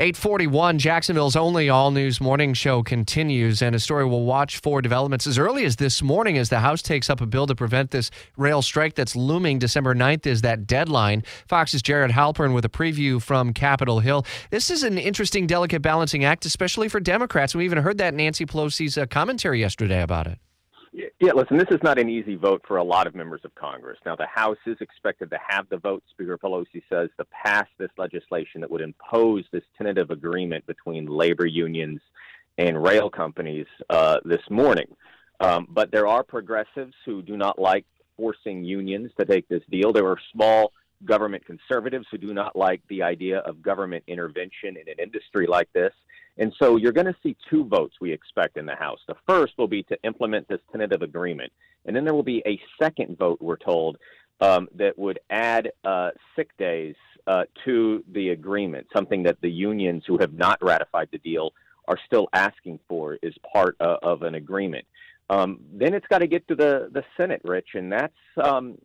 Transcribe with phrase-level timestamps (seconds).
[0.00, 5.26] 841, Jacksonville's only all news morning show continues, and a story we'll watch for developments
[5.26, 8.12] as early as this morning as the House takes up a bill to prevent this
[8.36, 9.58] rail strike that's looming.
[9.58, 11.24] December 9th is that deadline.
[11.48, 14.24] Fox's Jared Halpern with a preview from Capitol Hill.
[14.50, 17.56] This is an interesting, delicate balancing act, especially for Democrats.
[17.56, 20.38] We even heard that Nancy Pelosi's uh, commentary yesterday about it.
[21.20, 23.98] Yeah, listen, this is not an easy vote for a lot of members of Congress.
[24.04, 27.90] Now, the House is expected to have the vote, Speaker Pelosi says, to pass this
[27.96, 32.00] legislation that would impose this tentative agreement between labor unions
[32.56, 34.88] and rail companies uh, this morning.
[35.38, 37.86] Um, but there are progressives who do not like
[38.16, 39.92] forcing unions to take this deal.
[39.92, 40.72] There are small
[41.04, 45.72] government conservatives who do not like the idea of government intervention in an industry like
[45.72, 45.92] this.
[46.38, 49.00] And so you're going to see two votes we expect in the House.
[49.08, 51.52] The first will be to implement this tentative agreement.
[51.84, 53.98] And then there will be a second vote, we're told,
[54.40, 56.94] um, that would add uh, sick days
[57.26, 61.52] uh, to the agreement, something that the unions who have not ratified the deal
[61.88, 64.86] are still asking for is part uh, of an agreement.
[65.30, 68.78] Um, then it's got to get to the, the Senate, Rich, and that's um,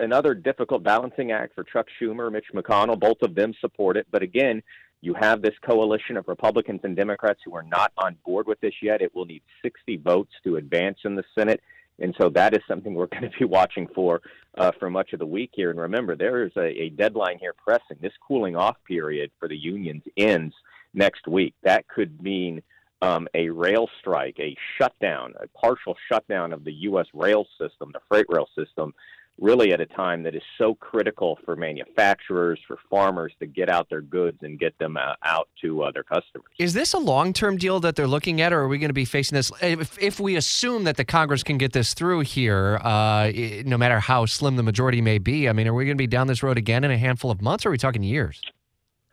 [0.00, 2.98] another difficult balancing act for Chuck Schumer, Mitch McConnell.
[2.98, 4.06] Both of them support it.
[4.10, 4.62] But again,
[5.02, 8.74] you have this coalition of Republicans and Democrats who are not on board with this
[8.82, 9.02] yet.
[9.02, 11.60] It will need 60 votes to advance in the Senate.
[11.98, 14.20] And so that is something we're going to be watching for
[14.58, 15.70] uh, for much of the week here.
[15.70, 17.96] And remember, there is a, a deadline here pressing.
[18.00, 20.54] This cooling off period for the unions ends
[20.94, 21.54] next week.
[21.62, 22.62] That could mean
[23.02, 27.06] um, a rail strike, a shutdown, a partial shutdown of the U.S.
[27.14, 28.92] rail system, the freight rail system,
[29.40, 33.88] really at a time that is so critical for manufacturers, for farmers to get out
[33.88, 36.46] their goods and get them uh, out to uh, their customers.
[36.58, 38.94] Is this a long term deal that they're looking at, or are we going to
[38.94, 39.50] be facing this?
[39.62, 43.32] If, if we assume that the Congress can get this through here, uh,
[43.64, 46.06] no matter how slim the majority may be, I mean, are we going to be
[46.06, 48.42] down this road again in a handful of months, or are we talking years?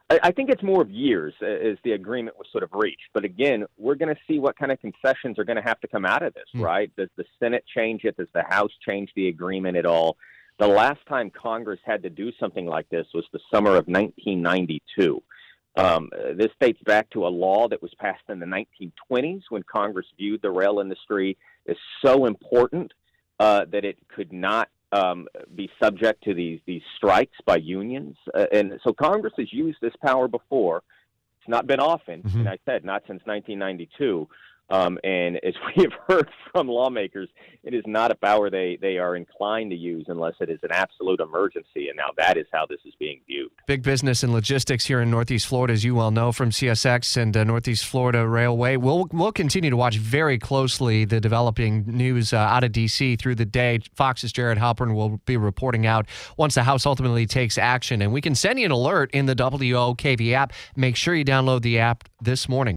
[0.09, 3.09] I think it's more of years as the agreement was sort of reached.
[3.13, 5.87] But again, we're going to see what kind of concessions are going to have to
[5.87, 6.61] come out of this, mm.
[6.61, 6.89] right?
[6.95, 8.15] Does the Senate change it?
[8.15, 10.15] Does the House change the agreement at all?
[10.59, 15.21] The last time Congress had to do something like this was the summer of 1992.
[15.75, 20.07] Um, this dates back to a law that was passed in the 1920s when Congress
[20.17, 22.93] viewed the rail industry as so important
[23.39, 28.15] uh, that it could not um, be subject to these these strikes by unions.
[28.33, 30.83] Uh, and so Congress has used this power before.
[31.39, 32.39] It's not been often, mm-hmm.
[32.39, 34.27] and I said not since 1992.
[34.69, 37.29] Um, and as we have heard from lawmakers,
[37.63, 40.71] it is not a power they, they are inclined to use unless it is an
[40.71, 41.89] absolute emergency.
[41.89, 43.51] And now that is how this is being viewed.
[43.65, 47.35] Big business and logistics here in Northeast Florida, as you well know from CSX and
[47.35, 48.77] uh, Northeast Florida Railway.
[48.77, 53.15] We'll, we'll continue to watch very closely the developing news uh, out of D.C.
[53.17, 53.79] through the day.
[53.95, 56.05] Fox's Jared Halpern will be reporting out
[56.37, 58.01] once the House ultimately takes action.
[58.01, 60.53] And we can send you an alert in the WOKV app.
[60.75, 62.75] Make sure you download the app this morning.